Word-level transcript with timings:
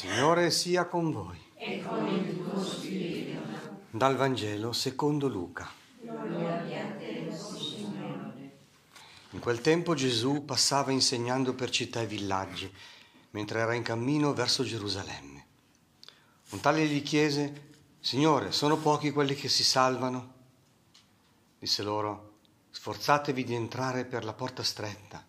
Signore 0.00 0.50
sia 0.50 0.86
con 0.86 1.12
voi. 1.12 1.38
e 1.56 1.82
con 1.82 2.08
il 2.08 2.42
tuo 2.42 2.64
spirito. 2.64 3.38
Dal 3.90 4.16
Vangelo 4.16 4.72
secondo 4.72 5.28
Luca. 5.28 5.70
Gloria 6.00 6.86
a 6.86 6.92
te, 6.92 7.30
Signore. 7.30 8.58
In 9.32 9.40
quel 9.40 9.60
tempo 9.60 9.92
Gesù 9.92 10.46
passava 10.46 10.90
insegnando 10.90 11.52
per 11.52 11.68
città 11.68 12.00
e 12.00 12.06
villaggi, 12.06 12.72
mentre 13.32 13.60
era 13.60 13.74
in 13.74 13.82
cammino 13.82 14.32
verso 14.32 14.62
Gerusalemme. 14.62 15.46
Un 16.48 16.60
tale 16.60 16.86
gli 16.86 17.02
chiese, 17.02 17.72
Signore, 18.00 18.52
sono 18.52 18.78
pochi 18.78 19.10
quelli 19.10 19.34
che 19.34 19.50
si 19.50 19.62
salvano? 19.62 20.32
Disse 21.58 21.82
loro, 21.82 22.38
sforzatevi 22.70 23.44
di 23.44 23.54
entrare 23.54 24.06
per 24.06 24.24
la 24.24 24.32
porta 24.32 24.62
stretta, 24.62 25.22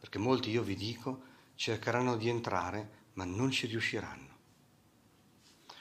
perché 0.00 0.18
molti, 0.18 0.50
io 0.50 0.62
vi 0.62 0.74
dico, 0.74 1.20
cercheranno 1.54 2.16
di 2.16 2.28
entrare, 2.28 2.98
ma 3.14 3.24
non 3.24 3.50
ci 3.50 3.66
riusciranno. 3.66 4.28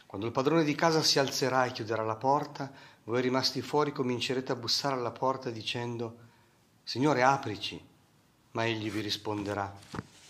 Quando 0.06 0.26
il 0.26 0.34
padrone 0.34 0.64
di 0.64 0.74
casa 0.74 1.04
si 1.04 1.20
alzerà 1.20 1.66
e 1.66 1.72
chiuderà 1.72 2.04
la 2.04 2.16
porta, 2.16 2.72
voi 3.04 3.22
rimasti 3.22 3.62
fuori 3.62 3.92
comincerete 3.92 4.52
a 4.52 4.56
bussare 4.56 4.96
alla 4.96 5.12
porta 5.12 5.50
dicendo, 5.50 6.18
Signore, 6.84 7.22
aprici. 7.22 7.80
Ma 8.52 8.66
egli 8.66 8.90
vi 8.90 9.02
risponderà, 9.02 9.72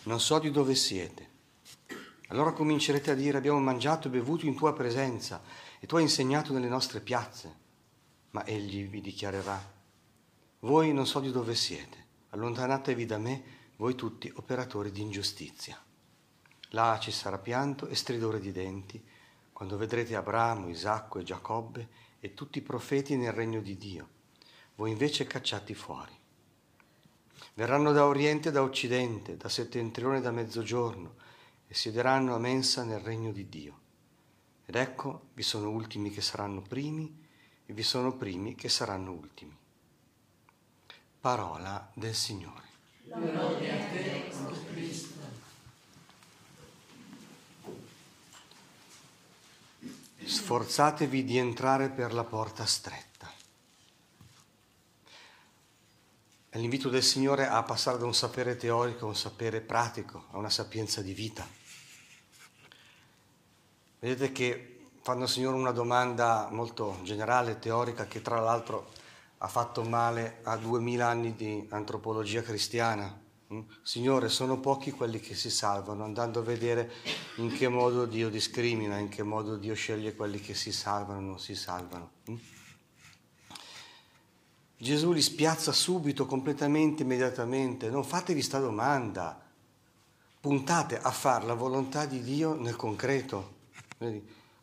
non 0.03 0.20
so 0.20 0.39
di 0.39 0.52
dove 0.52 0.75
siete. 0.75 1.30
Allora 2.27 2.52
comincerete 2.52 3.11
a 3.11 3.16
dire, 3.16 3.38
abbiamo 3.38 3.59
mangiato 3.59 4.08
e 4.08 4.11
bevuto 4.11 4.45
in 4.45 4.55
tua 4.55 4.73
presenza 4.73 5.41
e 5.80 5.88
tu 5.88 5.95
hai 5.95 6.02
insegnato 6.02 6.52
nelle 6.52 6.67
nostre 6.67 7.00
piazze. 7.00 7.55
Ma 8.31 8.45
egli 8.45 8.86
vi 8.88 9.00
dichiarerà, 9.00 9.59
voi 10.59 10.91
non 10.91 11.08
so 11.08 11.22
di 11.22 11.31
dove 11.31 11.55
siete, 11.55 12.05
allontanatevi 12.31 13.05
da 13.05 13.17
me, 13.17 13.44
voi 13.77 13.95
tutti 13.95 14.30
operatori 14.36 14.91
di 14.91 15.00
ingiustizia. 15.00 15.81
Là 16.70 16.98
ci 17.00 17.12
sarà 17.12 17.38
pianto 17.38 17.88
e 17.88 17.96
stridore 17.96 18.40
di 18.40 18.52
denti, 18.52 19.04
quando 19.52 19.78
vedrete 19.78 20.16
Abramo, 20.16 20.70
Isacco 20.70 21.20
e 21.20 21.23
Giacobbe 21.23 21.89
e 22.20 22.34
tutti 22.34 22.59
i 22.59 22.61
profeti 22.61 23.17
nel 23.17 23.34
regno 23.34 23.61
di 23.61 23.78
Dio, 23.78 24.09
voi 24.76 24.92
invece 24.92 25.26
cacciati 25.26 25.73
fuori. 25.73 26.17
Verranno 27.56 27.92
da 27.92 28.06
oriente 28.06 28.50
e 28.50 28.52
da 28.52 28.61
occidente, 28.61 29.36
da 29.36 29.50
settentrione 29.50 30.20
e 30.20 30.22
da 30.22 30.31
mezzogiorno, 30.31 31.16
e 31.67 31.73
siederanno 31.73 32.34
a 32.34 32.39
mensa 32.39 32.83
nel 32.83 33.00
regno 33.00 33.31
di 33.31 33.50
Dio. 33.50 33.80
Ed 34.66 34.76
ecco, 34.76 35.30
vi 35.33 35.44
sono 35.44 35.70
ultimi 35.70 36.09
che 36.09 36.22
saranno 36.22 36.61
primi, 36.61 37.28
e 37.66 37.73
vi 37.73 37.83
sono 37.83 38.16
primi 38.16 38.56
che 38.56 38.70
saranno 38.70 39.11
ultimi. 39.11 39.58
Parola 41.20 41.92
del 41.94 42.16
Signore. 42.16 42.67
Gloria 43.04 43.73
a 43.73 43.89
te, 43.89 44.30
Cristo. 44.72 45.19
Sforzatevi 50.50 51.23
di 51.25 51.38
entrare 51.38 51.89
per 51.89 52.11
la 52.11 52.23
porta 52.23 52.66
stretta. 52.66 53.31
È 56.50 56.58
l'invito 56.58 56.89
del 56.89 57.03
Signore 57.03 57.47
a 57.47 57.61
passare 57.61 58.00
da 58.00 58.05
un 58.05 58.16
sapere 58.16 58.55
teorico 58.55 59.05
a 59.05 59.09
un 59.09 59.16
sapere 59.16 59.61
pratico, 59.61 60.25
a 60.31 60.39
una 60.39 60.50
sapienza 60.50 61.03
di 61.03 61.14
vita. 61.14 61.47
Vedete 64.00 64.31
che 64.31 64.88
fanno 65.03 65.25
al 65.25 65.30
Signore 65.30 65.55
una 65.55 65.70
domanda 65.70 66.47
molto 66.50 66.97
generale, 67.03 67.59
teorica, 67.59 68.08
che 68.08 68.23
tra 68.23 68.39
l'altro 68.39 68.89
ha 69.38 69.47
fatto 69.47 69.83
male 69.83 70.39
a 70.42 70.58
duemila 70.58 71.09
anni 71.09 71.36
di 71.36 71.64
antropologia 71.70 72.42
cristiana. 72.42 73.22
Mm? 73.52 73.61
Signore, 73.81 74.30
sono 74.30 74.59
pochi 74.59 74.92
quelli 74.92 75.19
che 75.19 75.33
si 75.33 75.50
salvano, 75.50 76.03
andando 76.03 76.39
a 76.39 76.44
vedere 76.44 76.92
in 77.38 77.52
che 77.52 77.67
modo 77.67 78.05
Dio 78.05 78.30
discrimina, 78.30 78.97
in 78.97 79.09
che 79.09 79.23
modo 79.23 79.58
Dio 79.58 79.73
sceglie 79.73 80.16
quelli 80.16 80.39
che 80.39 80.53
si 80.53 80.72
salvano 80.72 81.19
o 81.19 81.22
non 81.22 81.39
si 81.39 81.55
salvano. 81.55 82.11
Mm? 82.30 82.36
Gesù 84.77 85.11
li 85.11 85.22
spiazza 85.22 85.73
subito, 85.73 86.26
completamente, 86.26 87.04
immediatamente. 87.04 87.89
Non 87.89 88.04
fatevi 88.04 88.42
sta 88.42 88.60
domanda. 88.60 89.42
Puntate 90.39 90.98
a 90.98 91.11
fare 91.11 91.45
la 91.45 91.54
volontà 91.54 92.05
di 92.05 92.21
Dio 92.21 92.54
nel 92.54 92.77
concreto. 92.77 93.58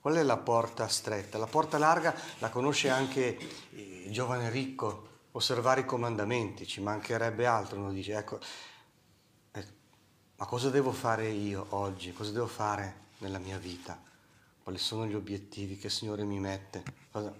Qual 0.01 0.15
è 0.15 0.23
la 0.23 0.39
porta 0.39 0.89
stretta? 0.89 1.37
La 1.37 1.47
porta 1.47 1.77
larga 1.77 2.15
la 2.39 2.49
conosce 2.49 2.89
anche 2.89 3.37
il 3.73 4.11
giovane 4.11 4.49
ricco, 4.49 5.09
osservare 5.33 5.83
i 5.83 5.85
comandamenti, 5.85 6.67
ci 6.67 6.81
mancherebbe 6.81 7.45
altro, 7.45 7.79
non 7.79 7.93
dice, 7.93 8.17
ecco, 8.17 8.39
ma 10.37 10.47
cosa 10.47 10.71
devo 10.71 10.93
fare 10.93 11.29
io 11.29 11.67
oggi? 11.71 12.13
Cosa 12.13 12.31
devo 12.31 12.47
fare 12.47 13.05
nella 13.19 13.39
mia 13.39 13.59
vita? 13.59 14.01
Quali 14.63 14.79
sono 14.79 15.07
gli 15.07 15.15
obiettivi 15.15 15.79
che 15.79 15.87
il 15.87 15.93
Signore 15.93 16.25
mi 16.25 16.39
mette? 16.39 16.83
Cosa... 17.11 17.33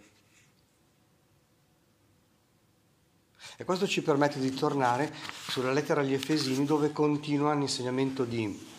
E 3.59 3.65
questo 3.65 3.87
ci 3.87 4.03
permette 4.03 4.39
di 4.39 4.53
tornare 4.53 5.15
sulla 5.49 5.73
lettera 5.73 6.01
agli 6.01 6.13
Efesini 6.13 6.65
dove 6.65 6.93
continua 6.93 7.55
l'insegnamento 7.55 8.25
di 8.25 8.75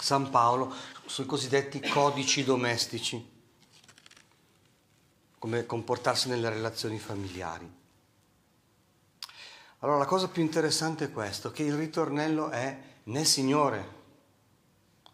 San 0.00 0.30
Paolo 0.30 0.72
sui 1.06 1.26
cosiddetti 1.26 1.80
codici 1.80 2.44
domestici, 2.44 3.36
come 5.38 5.66
comportarsi 5.66 6.28
nelle 6.28 6.48
relazioni 6.48 6.98
familiari. 6.98 7.76
Allora 9.80 9.98
la 9.98 10.06
cosa 10.06 10.28
più 10.28 10.42
interessante 10.42 11.06
è 11.06 11.12
questo, 11.12 11.50
che 11.50 11.62
il 11.62 11.74
ritornello 11.74 12.48
è 12.50 12.78
nel 13.08 13.26
Signore, 13.26 13.96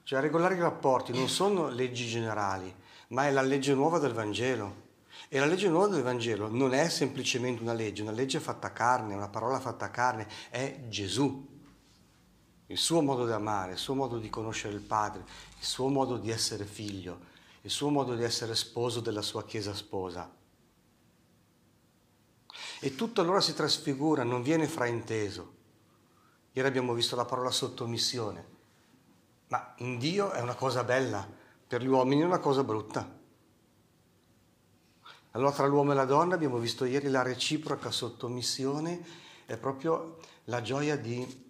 cioè 0.02 0.20
regolare 0.20 0.56
i 0.56 0.60
rapporti 0.60 1.12
non 1.12 1.28
sono 1.28 1.68
leggi 1.68 2.06
generali, 2.06 2.72
ma 3.08 3.26
è 3.26 3.30
la 3.30 3.42
legge 3.42 3.74
nuova 3.74 3.98
del 3.98 4.12
Vangelo. 4.12 4.82
E 5.28 5.38
la 5.38 5.46
legge 5.46 5.68
nuova 5.68 5.88
del 5.88 6.02
Vangelo 6.02 6.48
non 6.48 6.74
è 6.74 6.88
semplicemente 6.88 7.62
una 7.62 7.72
legge, 7.72 8.02
una 8.02 8.10
legge 8.10 8.40
fatta 8.40 8.72
carne, 8.72 9.14
una 9.14 9.28
parola 9.28 9.60
fatta 9.60 9.90
carne, 9.90 10.28
è 10.50 10.86
Gesù. 10.88 11.52
Il 12.66 12.78
suo 12.78 13.00
modo 13.00 13.26
di 13.26 13.32
amare, 13.32 13.72
il 13.72 13.78
suo 13.78 13.94
modo 13.94 14.18
di 14.18 14.28
conoscere 14.28 14.74
il 14.74 14.80
Padre, 14.80 15.24
il 15.58 15.64
suo 15.64 15.88
modo 15.88 16.16
di 16.16 16.30
essere 16.30 16.64
figlio, 16.64 17.20
il 17.62 17.70
suo 17.70 17.90
modo 17.90 18.14
di 18.14 18.24
essere 18.24 18.54
sposo 18.54 19.00
della 19.00 19.22
sua 19.22 19.44
Chiesa 19.44 19.74
sposa. 19.74 20.30
E 22.80 22.94
tutto 22.94 23.20
allora 23.20 23.40
si 23.40 23.54
trasfigura, 23.54 24.24
non 24.24 24.42
viene 24.42 24.66
frainteso. 24.66 25.53
Ieri 26.56 26.68
abbiamo 26.68 26.92
visto 26.92 27.16
la 27.16 27.24
parola 27.24 27.50
sottomissione, 27.50 28.46
ma 29.48 29.74
in 29.78 29.98
Dio 29.98 30.30
è 30.30 30.40
una 30.40 30.54
cosa 30.54 30.84
bella, 30.84 31.28
per 31.66 31.82
gli 31.82 31.88
uomini 31.88 32.22
è 32.22 32.24
una 32.24 32.38
cosa 32.38 32.62
brutta. 32.62 33.22
Allora 35.32 35.50
tra 35.50 35.66
l'uomo 35.66 35.90
e 35.90 35.96
la 35.96 36.04
donna 36.04 36.36
abbiamo 36.36 36.58
visto 36.58 36.84
ieri 36.84 37.08
la 37.08 37.22
reciproca 37.22 37.90
sottomissione, 37.90 39.04
è 39.46 39.56
proprio 39.56 40.18
la 40.44 40.62
gioia 40.62 40.96
di 40.96 41.42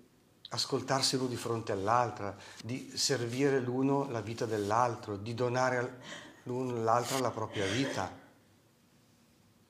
ascoltarsi 0.49 1.17
l'uno 1.17 1.29
di 1.29 1.37
fronte 1.37 1.73
all'altra, 1.73 2.35
di 2.63 2.91
servire 2.95 3.61
l'uno 3.61 4.09
la 4.09 4.23
vita 4.23 4.47
dell'altro, 4.47 5.19
di 5.19 5.35
donare 5.35 6.01
l'uno 6.45 6.77
all'altro 6.77 7.19
la 7.19 7.31
propria 7.31 7.67
vita. 7.67 8.11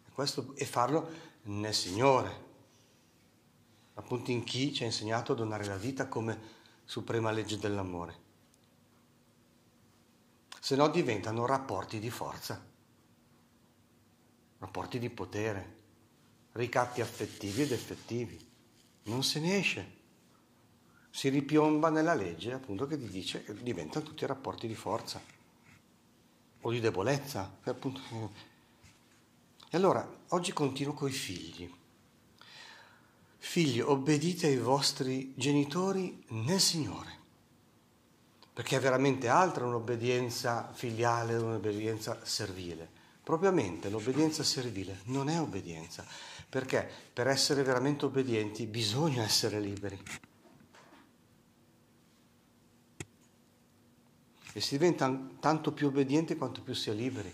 E, 0.07 0.13
questo, 0.13 0.53
e 0.55 0.65
farlo 0.65 1.09
nel 1.43 1.75
Signore, 1.75 2.44
appunto 3.95 4.31
in 4.31 4.45
chi 4.45 4.73
ci 4.73 4.83
ha 4.83 4.87
insegnato 4.87 5.33
a 5.33 5.37
donare 5.37 5.65
la 5.65 5.77
vita 5.77 6.09
come 6.09 6.39
suprema 6.85 7.31
legge 7.31 7.59
dell'amore. 7.59 8.23
Se 10.61 10.77
no 10.77 10.89
diventano 10.89 11.47
rapporti 11.47 11.99
di 11.99 12.11
forza 12.11 12.73
rapporti 14.65 14.99
di 14.99 15.11
potere, 15.11 15.83
ricatti 16.53 17.03
affettivi 17.03 17.63
ed 17.63 17.73
effettivi. 17.73 18.53
Non 19.05 19.23
se 19.23 19.41
ne 19.41 19.59
esce. 19.59 20.03
Si 21.11 21.29
ripiomba 21.29 21.91
nella 21.91 22.15
legge, 22.15 22.53
appunto, 22.53 22.87
che 22.87 22.99
ti 22.99 23.09
dice 23.09 23.45
che 23.45 23.55
diventano 23.63 24.05
tutti 24.05 24.25
rapporti 24.25 24.67
di 24.67 24.75
forza 24.75 25.21
o 26.63 26.71
di 26.71 26.81
debolezza. 26.81 27.59
Appunto. 27.63 28.01
E 29.71 29.77
allora, 29.77 30.09
oggi 30.29 30.53
continuo 30.53 30.95
con 30.95 31.09
i 31.09 31.13
figli. 31.13 31.71
Figli, 33.47 33.79
obbedite 33.79 34.47
ai 34.47 34.57
vostri 34.57 35.35
genitori 35.37 36.25
nel 36.29 36.59
Signore, 36.59 37.19
perché 38.53 38.79
è 38.79 38.81
veramente 38.81 39.29
altra 39.29 39.67
un'obbedienza 39.67 40.73
filiale, 40.73 41.37
un'obbedienza 41.37 42.19
servile. 42.25 42.89
Propriamente 43.23 43.91
l'obbedienza 43.91 44.43
servile 44.43 45.03
non 45.05 45.29
è 45.29 45.39
obbedienza, 45.39 46.05
perché 46.49 46.91
per 47.13 47.29
essere 47.29 47.63
veramente 47.63 48.07
obbedienti 48.07 48.67
bisogna 48.67 49.23
essere 49.23 49.61
liberi. 49.61 50.03
E 54.55 54.61
si 54.61 54.79
diventa 54.79 55.17
tanto 55.39 55.71
più 55.71 55.89
obbedienti 55.89 56.35
quanto 56.37 56.63
più 56.63 56.75
si 56.75 56.89
è 56.89 56.95
liberi, 56.95 57.33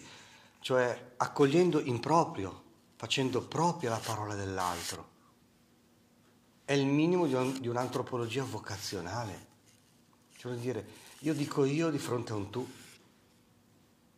cioè 0.58 1.12
accogliendo 1.16 1.80
in 1.80 2.00
proprio, 2.00 2.62
facendo 2.96 3.46
propria 3.46 3.90
la 3.90 4.00
parola 4.04 4.34
dell'altro. 4.34 5.18
È 6.70 6.74
il 6.74 6.86
minimo 6.86 7.26
di, 7.26 7.34
un, 7.34 7.58
di 7.58 7.66
un'antropologia 7.66 8.44
vocazionale. 8.44 9.46
Cioè 10.36 10.54
dire, 10.54 10.86
io 11.22 11.34
dico 11.34 11.64
io 11.64 11.90
di 11.90 11.98
fronte 11.98 12.30
a 12.30 12.36
un 12.36 12.48
tu, 12.48 12.64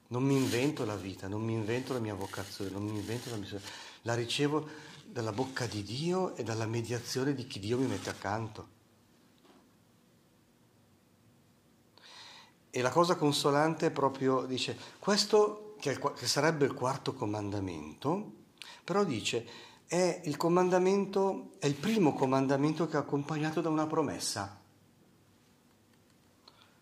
Non 0.08 0.22
mi 0.22 0.37
invento 0.37 0.84
la 0.84 0.94
vita, 0.94 1.28
non 1.28 1.43
mi 1.43 1.54
invento 1.54 1.94
la 1.94 1.99
mia 1.99 2.12
vocazione, 2.12 2.70
non 2.70 2.82
mi 2.82 2.99
invento 2.99 3.31
la 3.31 3.37
missione. 3.37 3.62
La 4.02 4.12
ricevo 4.12 4.69
dalla 5.06 5.32
bocca 5.32 5.64
di 5.64 5.82
Dio 5.82 6.37
e 6.37 6.43
dalla 6.43 6.66
mediazione 6.66 7.34
di 7.34 7.46
chi 7.46 7.58
Dio 7.58 7.78
mi 7.78 7.87
mette 7.87 8.10
accanto. 8.10 8.69
E 12.69 12.82
la 12.82 12.90
cosa 12.90 13.16
consolante 13.16 13.87
è 13.87 13.90
proprio, 13.90 14.44
dice, 14.44 14.76
questo 14.98 15.75
che, 15.81 15.93
il, 15.93 16.12
che 16.14 16.26
sarebbe 16.26 16.66
il 16.66 16.75
quarto 16.75 17.14
comandamento, 17.14 18.32
però 18.84 19.05
dice, 19.05 19.70
è 19.93 20.23
il 20.25 20.39
comandamento, 20.39 21.50
è 21.59 21.67
il 21.67 21.75
primo 21.75 22.15
comandamento 22.15 22.87
che 22.87 22.94
è 22.94 22.99
accompagnato 22.99 23.61
da 23.61 23.69
una 23.69 23.87
promessa. 23.87 24.59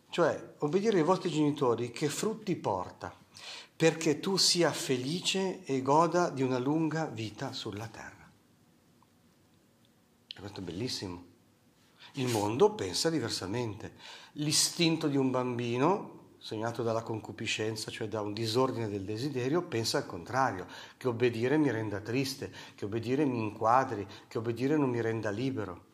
Cioè, 0.09 0.55
obbedire 0.59 0.99
ai 0.99 1.03
vostri 1.03 1.29
genitori 1.29 1.91
che 1.91 2.09
frutti 2.09 2.55
porta, 2.55 3.12
perché 3.75 4.21
tu 4.21 4.37
sia 4.37 4.71
felice 4.71 5.65
e 5.65 5.83
goda 5.83 6.31
di 6.31 6.43
una 6.43 6.59
lunga 6.59 7.07
vita 7.07 7.53
sulla 7.53 7.89
terra. 7.89 8.31
E 10.29 10.39
questo 10.39 10.61
è 10.61 10.62
bellissimo. 10.62 11.25
Il 12.12 12.29
mondo 12.29 12.75
pensa 12.75 13.11
diversamente. 13.11 13.95
L'istinto 14.35 15.09
di 15.09 15.17
un 15.17 15.33
bambino 15.33 16.19
segnato 16.40 16.82
dalla 16.82 17.02
concupiscenza, 17.02 17.90
cioè 17.90 18.08
da 18.08 18.22
un 18.22 18.32
disordine 18.32 18.88
del 18.88 19.04
desiderio, 19.04 19.62
pensa 19.62 19.98
al 19.98 20.06
contrario, 20.06 20.66
che 20.96 21.06
obbedire 21.06 21.58
mi 21.58 21.70
renda 21.70 22.00
triste, 22.00 22.50
che 22.75 22.87
obbedire 22.87 23.26
mi 23.26 23.38
inquadri, 23.38 24.06
che 24.26 24.38
obbedire 24.38 24.76
non 24.76 24.88
mi 24.88 25.02
renda 25.02 25.28
libero. 25.31 25.88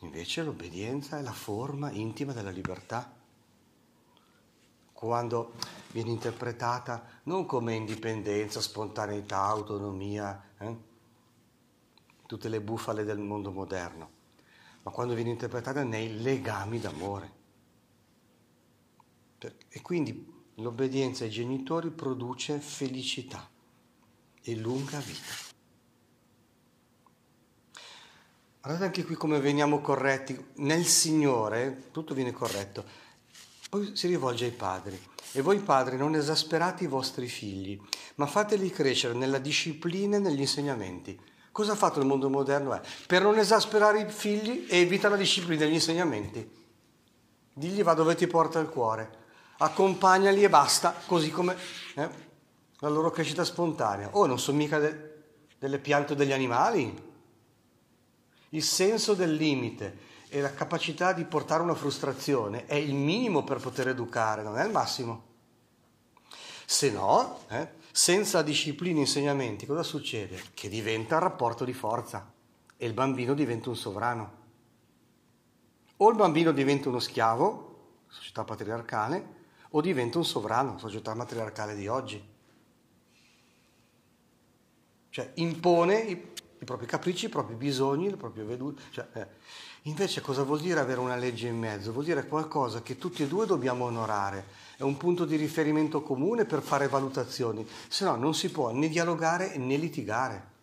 Invece 0.00 0.44
l'obbedienza 0.44 1.18
è 1.18 1.22
la 1.22 1.32
forma 1.32 1.90
intima 1.90 2.32
della 2.32 2.50
libertà. 2.50 3.12
Quando 4.92 5.52
viene 5.88 6.10
interpretata 6.10 7.04
non 7.24 7.44
come 7.44 7.74
indipendenza, 7.74 8.60
spontaneità, 8.60 9.42
autonomia, 9.42 10.42
eh? 10.58 10.76
tutte 12.26 12.48
le 12.48 12.60
bufale 12.60 13.04
del 13.04 13.18
mondo 13.18 13.50
moderno, 13.50 14.10
ma 14.82 14.92
quando 14.92 15.14
viene 15.14 15.30
interpretata 15.30 15.82
nei 15.82 16.20
legami 16.20 16.78
d'amore. 16.78 17.32
E 19.46 19.82
quindi 19.82 20.36
l'obbedienza 20.54 21.24
ai 21.24 21.30
genitori 21.30 21.90
produce 21.90 22.58
felicità 22.58 23.48
e 24.42 24.56
lunga 24.56 24.98
vita. 24.98 25.46
Guardate 28.60 28.86
anche 28.86 29.04
qui 29.04 29.14
come 29.14 29.38
veniamo 29.40 29.80
corretti. 29.80 30.46
Nel 30.56 30.84
Signore 30.84 31.88
tutto 31.92 32.14
viene 32.14 32.32
corretto. 32.32 32.84
Poi 33.70 33.94
si 33.94 34.08
rivolge 34.08 34.46
ai 34.46 34.50
padri. 34.50 35.00
E 35.32 35.42
voi 35.42 35.60
padri 35.60 35.96
non 35.96 36.14
esasperate 36.14 36.84
i 36.84 36.88
vostri 36.88 37.28
figli, 37.28 37.80
ma 38.16 38.26
fateli 38.26 38.70
crescere 38.70 39.14
nella 39.14 39.38
disciplina 39.38 40.16
e 40.16 40.20
negli 40.20 40.40
insegnamenti. 40.40 41.18
Cosa 41.52 41.72
ha 41.72 41.76
fatto 41.76 42.00
il 42.00 42.06
mondo 42.06 42.30
moderno? 42.30 42.72
È, 42.72 42.80
per 43.06 43.22
non 43.22 43.38
esasperare 43.38 44.00
i 44.00 44.10
figli 44.10 44.66
evita 44.68 45.08
la 45.08 45.16
disciplina 45.16 45.64
e 45.64 45.68
gli 45.68 45.74
insegnamenti. 45.74 46.50
Digli 47.52 47.82
va 47.82 47.94
dove 47.94 48.14
ti 48.14 48.26
porta 48.26 48.58
il 48.58 48.68
cuore 48.68 49.26
accompagnali 49.58 50.42
e 50.42 50.48
basta, 50.48 50.94
così 51.06 51.30
come 51.30 51.56
eh, 51.94 52.08
la 52.78 52.88
loro 52.88 53.10
crescita 53.10 53.44
spontanea. 53.44 54.10
Oh, 54.12 54.26
non 54.26 54.38
sono 54.38 54.56
mica 54.56 54.78
de- 54.78 55.16
delle 55.58 55.78
piante 55.78 56.12
o 56.12 56.16
degli 56.16 56.32
animali. 56.32 57.06
Il 58.50 58.62
senso 58.62 59.14
del 59.14 59.34
limite 59.34 60.06
e 60.28 60.40
la 60.40 60.52
capacità 60.52 61.12
di 61.12 61.24
portare 61.24 61.62
una 61.62 61.74
frustrazione 61.74 62.66
è 62.66 62.74
il 62.74 62.94
minimo 62.94 63.44
per 63.44 63.58
poter 63.58 63.88
educare, 63.88 64.42
non 64.42 64.58
è 64.58 64.64
il 64.64 64.70
massimo. 64.70 65.26
Se 66.64 66.90
no, 66.90 67.40
eh, 67.48 67.76
senza 67.90 68.42
disciplina 68.42 68.98
e 68.98 69.02
insegnamenti, 69.02 69.66
cosa 69.66 69.82
succede? 69.82 70.40
Che 70.54 70.68
diventa 70.68 71.16
un 71.16 71.22
rapporto 71.22 71.64
di 71.64 71.72
forza 71.72 72.30
e 72.76 72.86
il 72.86 72.92
bambino 72.92 73.34
diventa 73.34 73.70
un 73.70 73.76
sovrano. 73.76 74.36
O 75.96 76.10
il 76.10 76.16
bambino 76.16 76.52
diventa 76.52 76.88
uno 76.88 77.00
schiavo, 77.00 78.04
società 78.06 78.44
patriarcale, 78.44 79.36
o 79.70 79.80
diventa 79.80 80.18
un 80.18 80.24
sovrano, 80.24 80.72
la 80.72 80.78
società 80.78 81.14
matriarcale 81.14 81.74
di 81.74 81.86
oggi. 81.88 82.36
Cioè 85.10 85.32
impone 85.34 86.00
i, 86.00 86.32
i 86.60 86.64
propri 86.64 86.86
capricci, 86.86 87.26
i 87.26 87.28
propri 87.28 87.54
bisogni, 87.54 88.10
le 88.10 88.16
proprie 88.16 88.44
vedute. 88.44 88.82
Cioè, 88.90 89.06
eh. 89.12 89.26
Invece 89.82 90.20
cosa 90.20 90.42
vuol 90.42 90.60
dire 90.60 90.80
avere 90.80 91.00
una 91.00 91.16
legge 91.16 91.48
in 91.48 91.56
mezzo? 91.56 91.92
Vuol 91.92 92.04
dire 92.04 92.26
qualcosa 92.26 92.82
che 92.82 92.98
tutti 92.98 93.22
e 93.22 93.26
due 93.28 93.46
dobbiamo 93.46 93.84
onorare, 93.84 94.44
è 94.76 94.82
un 94.82 94.96
punto 94.96 95.24
di 95.24 95.36
riferimento 95.36 96.02
comune 96.02 96.44
per 96.44 96.62
fare 96.62 96.88
valutazioni, 96.88 97.66
se 97.88 98.04
no 98.04 98.16
non 98.16 98.34
si 98.34 98.50
può 98.50 98.70
né 98.70 98.88
dialogare 98.88 99.56
né 99.56 99.76
litigare. 99.76 100.56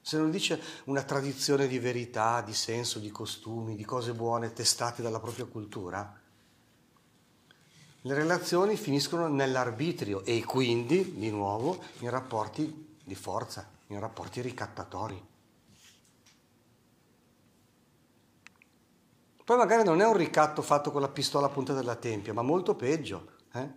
Se 0.00 0.16
non 0.16 0.30
dice 0.30 0.60
una 0.84 1.02
tradizione 1.02 1.66
di 1.66 1.78
verità, 1.78 2.40
di 2.40 2.54
senso, 2.54 2.98
di 2.98 3.10
costumi, 3.10 3.76
di 3.76 3.84
cose 3.84 4.12
buone 4.12 4.52
testate 4.52 5.00
dalla 5.00 5.20
propria 5.20 5.44
cultura, 5.44 6.20
le 8.04 8.14
relazioni 8.14 8.76
finiscono 8.76 9.28
nell'arbitrio 9.28 10.24
e 10.24 10.42
quindi, 10.44 11.14
di 11.16 11.30
nuovo, 11.30 11.78
in 12.00 12.10
rapporti 12.10 12.96
di 13.02 13.14
forza, 13.14 13.68
in 13.88 14.00
rapporti 14.00 14.40
ricattatori. 14.40 15.30
Poi 19.44 19.56
magari 19.56 19.84
non 19.84 20.00
è 20.00 20.06
un 20.06 20.16
ricatto 20.16 20.62
fatto 20.62 20.90
con 20.90 21.00
la 21.00 21.08
pistola 21.08 21.46
a 21.46 21.50
punta 21.50 21.74
della 21.74 21.96
tempia, 21.96 22.32
ma 22.32 22.42
molto 22.42 22.74
peggio, 22.74 23.28
eh? 23.52 23.68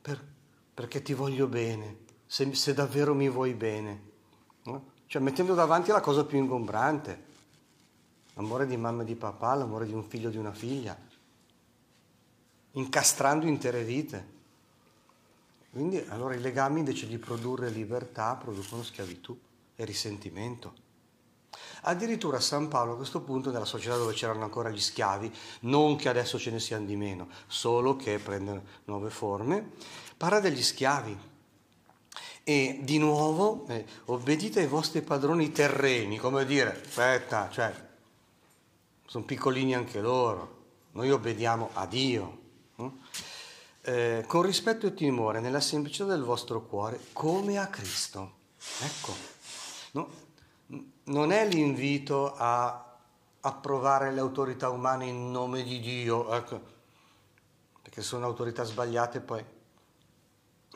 per, 0.00 0.22
perché 0.72 1.02
ti 1.02 1.12
voglio 1.12 1.46
bene, 1.46 1.98
se, 2.26 2.54
se, 2.54 2.72
davvero 2.72 3.14
mi 3.14 3.28
vuoi 3.28 3.52
bene. 3.52 4.10
No? 4.64 4.90
Cioè 5.06 5.20
mettendo 5.20 5.54
davanti 5.54 5.90
la 5.90 6.00
cosa 6.00 6.24
più 6.24 6.38
ingombrante, 6.38 7.24
l'amore 8.34 8.66
di 8.66 8.76
mamma 8.78 9.02
e 9.02 9.06
di 9.06 9.14
papà, 9.14 9.54
l'amore 9.54 9.84
di 9.86 9.92
un 9.92 10.04
figlio 10.04 10.28
e 10.28 10.30
di 10.30 10.38
una 10.38 10.52
figlia 10.52 11.10
incastrando 12.72 13.46
intere 13.46 13.84
vite. 13.84 14.40
Quindi 15.70 16.04
allora 16.08 16.34
i 16.34 16.40
legami 16.40 16.80
invece 16.80 17.06
di 17.06 17.18
produrre 17.18 17.70
libertà 17.70 18.36
producono 18.36 18.82
schiavitù 18.82 19.38
e 19.74 19.84
risentimento. 19.84 20.74
Addirittura 21.82 22.40
San 22.40 22.68
Paolo 22.68 22.92
a 22.92 22.96
questo 22.96 23.22
punto, 23.22 23.50
nella 23.50 23.64
società 23.64 23.96
dove 23.96 24.12
c'erano 24.12 24.44
ancora 24.44 24.70
gli 24.70 24.80
schiavi, 24.80 25.32
non 25.60 25.96
che 25.96 26.08
adesso 26.08 26.38
ce 26.38 26.50
ne 26.50 26.60
siano 26.60 26.84
di 26.84 26.96
meno, 26.96 27.28
solo 27.46 27.96
che 27.96 28.18
prendono 28.18 28.62
nuove 28.84 29.10
forme, 29.10 29.72
parla 30.16 30.40
degli 30.40 30.62
schiavi. 30.62 31.30
E 32.44 32.80
di 32.82 32.98
nuovo 32.98 33.66
eh, 33.68 33.84
obbedite 34.06 34.60
ai 34.60 34.66
vostri 34.66 35.00
padroni 35.00 35.52
terreni, 35.52 36.18
come 36.18 36.44
dire, 36.44 36.82
aspetta, 36.82 37.48
cioè, 37.50 37.72
sono 39.06 39.24
piccolini 39.24 39.74
anche 39.74 40.00
loro, 40.00 40.60
noi 40.92 41.10
obbediamo 41.10 41.70
a 41.74 41.86
Dio, 41.86 42.41
eh, 43.82 44.24
con 44.26 44.42
rispetto 44.42 44.86
e 44.86 44.94
timore, 44.94 45.40
nella 45.40 45.60
semplicità 45.60 46.04
del 46.04 46.22
vostro 46.22 46.64
cuore, 46.64 47.00
come 47.12 47.58
a 47.58 47.66
Cristo. 47.66 48.40
Ecco, 48.80 49.14
no? 49.92 50.08
non 51.04 51.32
è 51.32 51.46
l'invito 51.46 52.34
a 52.36 52.96
approvare 53.40 54.12
le 54.12 54.20
autorità 54.20 54.70
umane 54.70 55.06
in 55.06 55.30
nome 55.30 55.62
di 55.62 55.80
Dio, 55.80 56.32
ecco, 56.32 56.60
perché 57.82 58.02
sono 58.02 58.26
autorità 58.26 58.62
sbagliate 58.62 59.20
poi, 59.20 59.44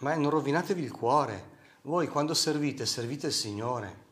ma 0.01 0.15
non 0.15 0.31
rovinatevi 0.31 0.83
il 0.83 0.91
cuore. 0.91 1.55
Voi 1.83 2.09
quando 2.09 2.35
servite, 2.35 2.85
servite 2.85 3.29
il 3.29 3.33
Signore. 3.33 4.05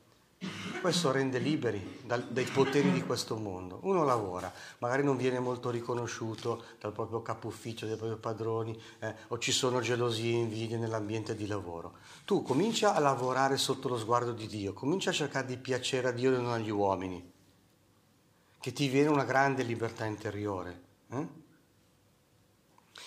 Questo 0.84 1.12
rende 1.12 1.38
liberi 1.38 2.00
dal, 2.04 2.26
dai 2.28 2.44
poteri 2.44 2.92
di 2.92 3.02
questo 3.02 3.36
mondo. 3.36 3.78
Uno 3.84 4.04
lavora, 4.04 4.52
magari 4.80 5.02
non 5.02 5.16
viene 5.16 5.38
molto 5.38 5.70
riconosciuto 5.70 6.62
dal 6.78 6.92
proprio 6.92 7.22
capo 7.22 7.46
ufficio, 7.46 7.86
dai 7.86 7.96
propri 7.96 8.18
padroni, 8.18 8.78
eh, 8.98 9.14
o 9.28 9.38
ci 9.38 9.50
sono 9.50 9.80
gelosie 9.80 10.34
e 10.34 10.40
invidie 10.40 10.76
nell'ambiente 10.76 11.34
di 11.34 11.46
lavoro. 11.46 11.94
Tu 12.26 12.42
comincia 12.42 12.94
a 12.94 12.98
lavorare 12.98 13.56
sotto 13.56 13.88
lo 13.88 13.96
sguardo 13.96 14.32
di 14.32 14.46
Dio, 14.46 14.74
comincia 14.74 15.08
a 15.08 15.14
cercare 15.14 15.46
di 15.46 15.56
piacere 15.56 16.08
a 16.08 16.12
Dio 16.12 16.34
e 16.34 16.36
non 16.36 16.52
agli 16.52 16.68
uomini, 16.68 17.32
che 18.60 18.72
ti 18.74 18.86
viene 18.88 19.08
una 19.08 19.24
grande 19.24 19.62
libertà 19.62 20.04
interiore. 20.04 20.82
Eh? 21.08 21.28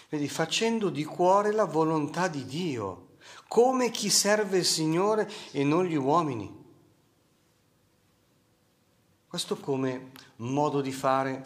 Vedi, 0.09 0.27
facendo 0.27 0.89
di 0.89 1.03
cuore 1.03 1.51
la 1.51 1.65
volontà 1.65 2.27
di 2.27 2.43
Dio, 2.43 3.09
come 3.47 3.91
chi 3.91 4.09
serve 4.09 4.57
il 4.57 4.65
Signore 4.65 5.31
e 5.51 5.63
non 5.63 5.85
gli 5.85 5.95
uomini. 5.95 6.56
Questo 9.37 9.57
come 9.57 10.13
modo 10.37 10.81
di 10.81 10.91
fare 10.91 11.45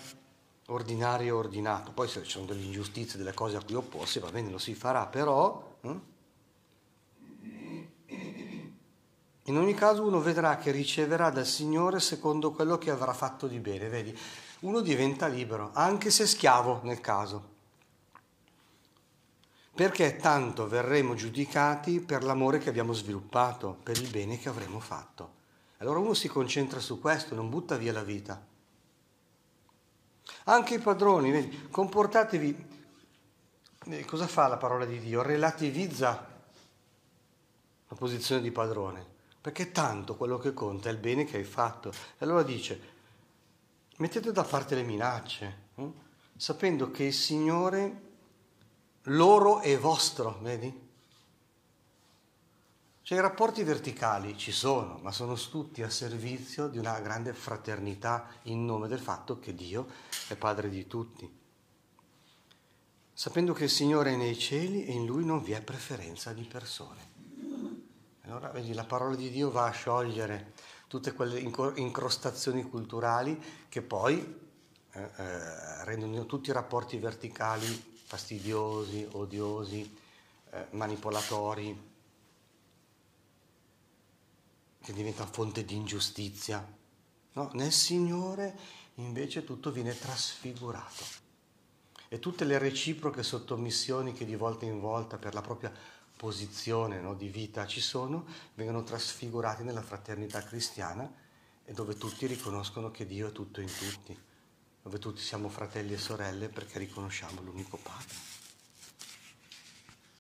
ordinario 0.68 1.28
e 1.28 1.38
ordinato. 1.38 1.92
Poi 1.92 2.08
se 2.08 2.24
ci 2.24 2.30
sono 2.30 2.46
delle 2.46 2.62
ingiustizie, 2.62 3.18
delle 3.18 3.34
cose 3.34 3.58
a 3.58 3.62
cui 3.62 3.76
opporsi, 3.76 4.20
va 4.20 4.30
bene, 4.30 4.50
lo 4.50 4.60
si 4.60 4.74
farà, 4.76 5.08
però 5.08 5.76
eh? 5.82 6.00
in 9.44 9.58
ogni 9.58 9.74
caso 9.74 10.06
uno 10.06 10.22
vedrà 10.22 10.56
che 10.56 10.72
riceverà 10.72 11.32
dal 11.32 11.46
Signore 11.46 12.00
secondo 12.00 12.52
quello 12.52 12.78
che 12.78 12.92
avrà 12.92 13.12
fatto 13.12 13.46
di 13.48 13.60
bene, 13.60 13.90
vedi? 13.90 14.18
Uno 14.62 14.80
diventa 14.80 15.28
libero, 15.28 15.72
anche 15.74 16.12
se 16.12 16.26
schiavo 16.26 16.80
nel 16.84 17.02
caso. 17.02 17.50
perché 19.76 20.16
tanto 20.16 20.66
verremo 20.66 21.14
giudicati 21.14 22.00
per 22.00 22.24
l'amore 22.24 22.60
che 22.60 22.70
abbiamo 22.70 22.94
sviluppato, 22.94 23.78
per 23.84 23.98
il 23.98 24.10
bene 24.10 24.40
che 24.40 24.48
avremo 24.48 24.80
fatto. 24.80 25.40
Allora 25.82 25.98
uno 25.98 26.14
si 26.14 26.28
concentra 26.28 26.80
su 26.80 27.00
questo, 27.00 27.34
non 27.34 27.50
butta 27.50 27.76
via 27.76 27.92
la 27.92 28.04
vita. 28.04 28.40
Anche 30.44 30.76
i 30.76 30.80
padroni, 30.80 31.32
vedi, 31.32 31.70
comportatevi, 31.72 32.66
eh, 33.86 34.06
cosa 34.06 34.28
fa 34.28 34.48
la 34.48 34.58
parola 34.58 34.86
di 34.86 35.00
Dio? 35.00 35.24
Relativizza 35.24 36.30
la 37.88 37.96
posizione 37.96 38.42
di 38.42 38.52
padrone, 38.52 39.04
perché 39.42 39.72
tanto 39.72 40.16
quello 40.16 40.38
che 40.38 40.54
conta 40.54 40.90
è 40.90 40.92
il 40.92 41.00
bene 41.00 41.26
che 41.26 41.38
hai 41.38 41.44
fatto. 41.44 41.90
E 41.90 42.26
allora 42.26 42.44
dice, 42.44 42.80
mettete 43.98 44.32
da 44.32 44.44
parte 44.44 44.76
le 44.76 44.84
minacce, 44.84 45.58
eh? 45.74 45.92
sapendo 46.36 46.92
che 46.92 47.06
il 47.06 47.14
Signore 47.14 48.02
loro 49.06 49.62
è 49.62 49.76
vostro, 49.80 50.38
vedi? 50.42 50.90
Cioè 53.12 53.20
i 53.20 53.24
rapporti 53.24 53.62
verticali 53.64 54.38
ci 54.38 54.54
sono, 54.54 54.98
ma 55.02 55.12
sono 55.12 55.34
tutti 55.34 55.84
a 55.84 55.90
servizio 55.90 56.70
di 56.70 56.78
una 56.78 56.98
grande 57.02 57.34
fraternità 57.34 58.26
in 58.44 58.64
nome 58.64 58.88
del 58.88 59.02
fatto 59.02 59.38
che 59.38 59.54
Dio 59.54 59.86
è 60.30 60.36
Padre 60.38 60.70
di 60.70 60.88
tutti. 60.88 61.30
Sapendo 63.12 63.52
che 63.52 63.66
il 63.66 63.70
Signore 63.70 64.14
è 64.14 64.16
nei 64.16 64.38
cieli 64.38 64.86
e 64.86 64.94
in 64.94 65.06
Lui 65.06 65.26
non 65.26 65.44
vi 65.44 65.52
è 65.52 65.62
preferenza 65.62 66.32
di 66.32 66.44
persone. 66.44 67.02
Allora, 68.22 68.48
vedi, 68.48 68.74
la 68.74 68.86
parola 68.86 69.18
di 69.18 69.30
Dio 69.30 69.52
va 69.52 69.66
a 69.66 69.72
sciogliere 69.72 70.54
tutte 70.88 71.12
quelle 71.12 71.38
incrostazioni 71.38 72.64
culturali 72.64 73.38
che 73.68 73.82
poi 73.82 74.20
eh, 74.94 75.02
eh, 75.02 75.84
rendono 75.84 76.26
tutti 76.26 76.50
i 76.50 76.54
rapporti 76.54 76.98
verticali 76.98 77.66
fastidiosi, 78.06 79.06
odiosi, 79.12 79.98
eh, 80.52 80.68
manipolatori 80.70 81.91
che 84.82 84.94
diventa 84.94 85.26
fonte 85.26 85.64
di 85.64 85.76
ingiustizia. 85.76 86.66
No, 87.34 87.50
nel 87.54 87.72
Signore 87.72 88.58
invece 88.96 89.44
tutto 89.44 89.72
viene 89.72 89.98
trasfigurato. 89.98 91.20
E 92.08 92.20
tutte 92.20 92.44
le 92.44 92.58
reciproche 92.58 93.24
sottomissioni 93.24 94.14
che 94.14 94.26
di 94.26 94.36
volta 94.36 94.66
in 94.66 94.80
volta 94.80 95.18
per 95.18 95.34
la 95.34 95.42
propria 95.42 95.72
posizione 96.18 97.00
no, 97.00 97.16
di 97.16 97.30
vita 97.30 97.66
ci 97.66 97.80
sono, 97.80 98.26
vengono 98.56 98.84
trasfigurate 98.84 99.64
nella 99.64 99.82
fraternità 99.82 100.44
cristiana 100.44 101.10
e 101.64 101.74
dove 101.74 101.96
tutti 101.96 102.26
riconoscono 102.26 102.92
che 102.92 103.06
Dio 103.06 103.30
è 103.30 103.32
tutto 103.32 103.62
in 103.62 103.72
tutti, 103.74 104.18
dove 104.82 105.00
tutti 105.00 105.22
siamo 105.22 105.48
fratelli 105.48 105.94
e 105.94 105.98
sorelle 105.98 106.50
perché 106.50 106.80
riconosciamo 106.80 107.42
l'unico 107.42 107.78
Padre. 107.78 108.41